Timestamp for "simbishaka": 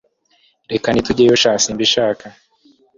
1.63-2.25